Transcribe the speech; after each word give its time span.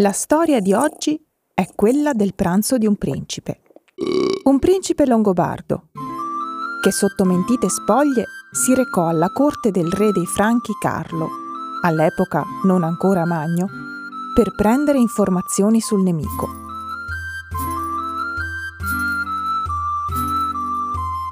La 0.00 0.12
storia 0.12 0.60
di 0.60 0.72
oggi 0.72 1.22
è 1.52 1.68
quella 1.74 2.14
del 2.14 2.34
pranzo 2.34 2.78
di 2.78 2.86
un 2.86 2.96
principe. 2.96 3.60
Un 4.44 4.58
principe 4.58 5.04
longobardo 5.04 5.88
che 6.82 6.90
sotto 6.90 7.26
mentite 7.26 7.68
spoglie 7.68 8.24
si 8.50 8.74
recò 8.74 9.08
alla 9.08 9.28
corte 9.28 9.70
del 9.70 9.92
re 9.92 10.10
dei 10.10 10.24
Franchi 10.24 10.72
Carlo, 10.80 11.28
all'epoca 11.82 12.42
non 12.64 12.82
ancora 12.82 13.26
Magno, 13.26 13.68
per 14.34 14.54
prendere 14.54 14.96
informazioni 14.96 15.82
sul 15.82 16.00
nemico. 16.00 16.48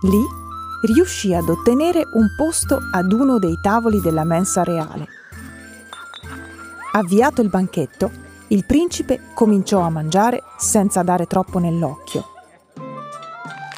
Lì 0.03 0.27
riuscì 0.93 1.33
ad 1.33 1.49
ottenere 1.49 2.07
un 2.13 2.27
posto 2.37 2.79
ad 2.93 3.13
uno 3.13 3.39
dei 3.39 3.59
tavoli 3.63 4.03
della 4.03 4.25
mensa 4.25 4.63
reale. 4.63 5.07
Avviato 6.93 7.41
il 7.41 7.49
banchetto, 7.49 8.27
il 8.49 8.65
principe 8.65 9.21
cominciò 9.35 9.81
a 9.81 9.91
mangiare 9.91 10.43
senza 10.57 11.03
dare 11.03 11.27
troppo 11.27 11.59
nell'occhio. 11.59 12.25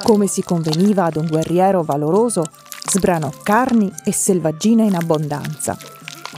Come 0.02 0.27
si 0.28 0.42
conveniva 0.42 1.05
ad 1.05 1.16
un 1.16 1.27
guerriero 1.27 1.83
valoroso, 1.83 2.45
sbranò 2.88 3.30
carni 3.42 3.92
e 4.05 4.12
selvaggina 4.12 4.84
in 4.84 4.95
abbondanza, 4.95 5.77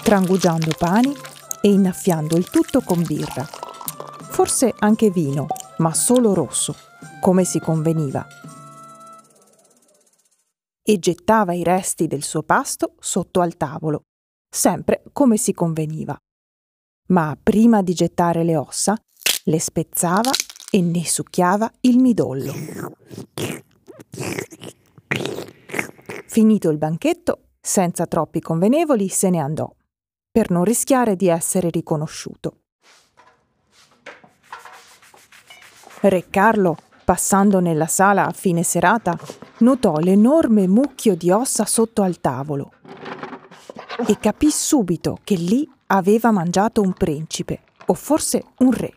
trangugiando 0.03 0.73
pani 0.79 1.15
e 1.61 1.71
innaffiando 1.71 2.37
il 2.37 2.49
tutto 2.49 2.81
con 2.81 3.03
birra. 3.03 3.45
Forse 3.45 4.75
anche 4.79 5.11
vino, 5.11 5.47
ma 5.79 5.93
solo 5.93 6.33
rosso, 6.33 6.75
come 7.21 7.45
si 7.45 7.61
conveniva. 7.61 8.27
E 10.83 10.99
gettava 10.99 11.53
i 11.53 11.63
resti 11.63 12.07
del 12.07 12.23
suo 12.23 12.43
pasto 12.43 12.95
sotto 12.99 13.41
al 13.41 13.57
tavolo, 13.57 14.05
sempre 14.49 15.03
come 15.13 15.37
si 15.37 15.53
conveniva 15.53 16.19
ma 17.13 17.37
prima 17.41 17.83
di 17.83 17.93
gettare 17.93 18.43
le 18.43 18.57
ossa, 18.57 18.97
le 19.45 19.61
spezzava 19.61 20.31
e 20.71 20.81
ne 20.81 21.07
succhiava 21.07 21.71
il 21.81 21.99
midollo. 21.99 22.53
Finito 26.27 26.71
il 26.71 26.79
banchetto, 26.79 27.49
senza 27.61 28.07
troppi 28.07 28.41
convenevoli, 28.41 29.09
se 29.09 29.29
ne 29.29 29.39
andò, 29.39 29.71
per 30.31 30.51
non 30.51 30.65
rischiare 30.65 31.15
di 31.15 31.29
essere 31.29 31.69
riconosciuto. 31.69 32.57
Re 36.01 36.31
Carlo, 36.31 36.77
passando 37.05 37.61
nella 37.61 37.87
sala 37.87 38.27
a 38.27 38.33
fine 38.33 38.63
serata, 38.63 39.17
notò 39.59 39.99
l'enorme 39.99 40.67
mucchio 40.67 41.15
di 41.15 41.31
ossa 41.31 41.67
sotto 41.67 42.03
al 42.03 42.21
tavolo 42.21 42.73
e 44.07 44.19
capì 44.19 44.51
subito 44.51 45.19
che 45.23 45.35
lì 45.35 45.69
aveva 45.93 46.31
mangiato 46.31 46.81
un 46.81 46.95
principe, 46.95 47.61
o 47.87 47.95
forse 47.95 48.45
un 48.59 48.73
re, 48.73 48.93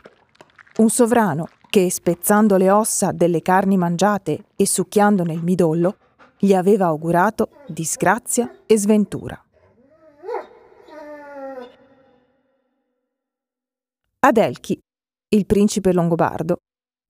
un 0.77 0.89
sovrano 0.89 1.47
che, 1.69 1.91
spezzando 1.91 2.55
le 2.55 2.71
ossa 2.71 3.11
delle 3.11 3.41
carni 3.41 3.77
mangiate 3.77 4.45
e 4.55 4.65
succhiandone 4.65 5.33
il 5.33 5.43
midollo, 5.43 5.97
gli 6.37 6.53
aveva 6.53 6.85
augurato 6.85 7.49
disgrazia 7.67 8.61
e 8.65 8.77
sventura. 8.77 9.39
Adelchi, 14.19 14.79
il 15.29 15.45
principe 15.45 15.91
longobardo, 15.91 16.57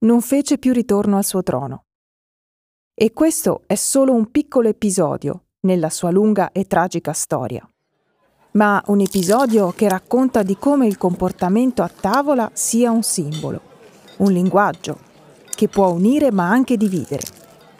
non 0.00 0.20
fece 0.20 0.58
più 0.58 0.72
ritorno 0.72 1.16
al 1.16 1.24
suo 1.24 1.42
trono. 1.42 1.84
E 2.92 3.12
questo 3.12 3.62
è 3.66 3.74
solo 3.74 4.12
un 4.12 4.30
piccolo 4.30 4.68
episodio 4.68 5.44
nella 5.60 5.90
sua 5.90 6.10
lunga 6.10 6.50
e 6.52 6.66
tragica 6.66 7.12
storia 7.12 7.66
ma 8.56 8.82
un 8.86 9.00
episodio 9.00 9.72
che 9.76 9.86
racconta 9.86 10.42
di 10.42 10.56
come 10.58 10.86
il 10.86 10.96
comportamento 10.96 11.82
a 11.82 11.90
tavola 11.94 12.50
sia 12.54 12.90
un 12.90 13.02
simbolo, 13.02 13.60
un 14.18 14.32
linguaggio 14.32 14.98
che 15.54 15.68
può 15.68 15.90
unire 15.90 16.30
ma 16.32 16.48
anche 16.48 16.78
dividere, 16.78 17.22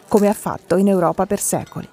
come 0.07 0.27
ha 0.27 0.33
fatto 0.33 0.77
in 0.77 0.87
Europa 0.87 1.25
per 1.25 1.39
secoli. 1.39 1.89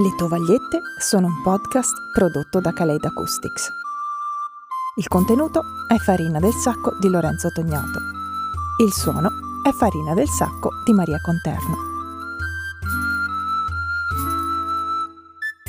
Le 0.00 0.14
Tovagliette 0.14 0.78
sono 1.00 1.26
un 1.26 1.42
podcast 1.42 1.92
prodotto 2.12 2.60
da 2.60 2.72
Kaleid 2.72 3.04
Acoustics. 3.04 3.68
Il 4.94 5.08
contenuto 5.08 5.60
è 5.88 5.96
Farina 5.96 6.38
del 6.38 6.52
Sacco 6.52 6.96
di 7.00 7.08
Lorenzo 7.08 7.50
Tognato. 7.50 7.98
Il 8.80 8.92
suono 8.92 9.28
è 9.64 9.72
Farina 9.72 10.14
del 10.14 10.28
Sacco 10.28 10.70
di 10.84 10.92
Maria 10.92 11.20
Conterno. 11.20 11.74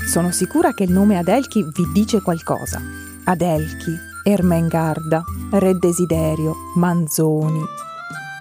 Sono 0.07 0.29
sicura 0.29 0.73
che 0.73 0.83
il 0.83 0.91
nome 0.91 1.17
Adelchi 1.17 1.63
vi 1.63 1.91
dice 1.91 2.21
qualcosa. 2.21 2.79
Adelchi, 3.23 3.97
Ermengarda, 4.21 5.23
Re 5.53 5.75
Desiderio, 5.79 6.53
Manzoni, 6.75 7.65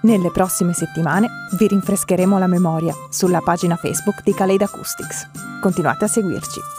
nelle 0.03 0.29
prossime 0.29 0.73
settimane 0.73 1.47
vi 1.57 1.65
rinfrescheremo 1.65 2.37
la 2.37 2.47
memoria 2.47 2.93
sulla 3.09 3.41
pagina 3.41 3.75
Facebook 3.75 4.21
di 4.21 4.35
Kaleid 4.35 4.61
Acoustics. 4.61 5.48
Continuate 5.59 6.05
a 6.05 6.07
seguirci. 6.07 6.78